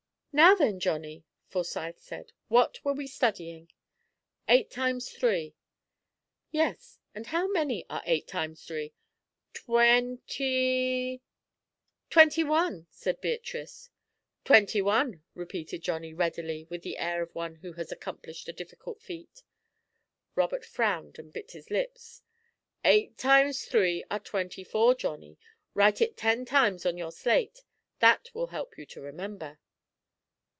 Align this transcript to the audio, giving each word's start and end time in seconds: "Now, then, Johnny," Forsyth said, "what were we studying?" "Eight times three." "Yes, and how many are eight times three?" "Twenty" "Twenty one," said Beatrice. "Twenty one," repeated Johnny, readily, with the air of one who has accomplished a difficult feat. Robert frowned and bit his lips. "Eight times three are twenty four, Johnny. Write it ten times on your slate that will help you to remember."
"Now, 0.33 0.55
then, 0.55 0.79
Johnny," 0.79 1.25
Forsyth 1.49 1.99
said, 1.99 2.31
"what 2.47 2.85
were 2.85 2.93
we 2.93 3.05
studying?" 3.05 3.69
"Eight 4.47 4.71
times 4.71 5.09
three." 5.09 5.55
"Yes, 6.51 6.99
and 7.13 7.27
how 7.27 7.49
many 7.49 7.85
are 7.89 8.01
eight 8.05 8.29
times 8.29 8.63
three?" 8.65 8.93
"Twenty" 9.53 11.21
"Twenty 12.15 12.43
one," 12.45 12.87
said 12.91 13.19
Beatrice. 13.19 13.89
"Twenty 14.45 14.81
one," 14.81 15.21
repeated 15.35 15.81
Johnny, 15.83 16.13
readily, 16.13 16.65
with 16.69 16.81
the 16.83 16.97
air 16.97 17.21
of 17.21 17.35
one 17.35 17.55
who 17.55 17.73
has 17.73 17.91
accomplished 17.91 18.47
a 18.47 18.53
difficult 18.53 19.01
feat. 19.01 19.43
Robert 20.35 20.63
frowned 20.63 21.19
and 21.19 21.33
bit 21.33 21.51
his 21.51 21.69
lips. 21.69 22.21
"Eight 22.85 23.17
times 23.17 23.65
three 23.65 24.05
are 24.09 24.17
twenty 24.19 24.63
four, 24.63 24.95
Johnny. 24.95 25.37
Write 25.73 25.99
it 25.99 26.15
ten 26.15 26.45
times 26.45 26.85
on 26.85 26.95
your 26.97 27.11
slate 27.11 27.65
that 27.99 28.33
will 28.33 28.47
help 28.47 28.77
you 28.77 28.85
to 28.85 29.01
remember." 29.01 29.59